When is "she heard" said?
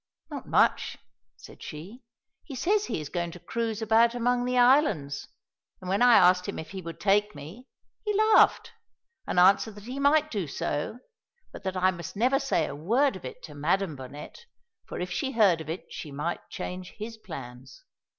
15.11-15.61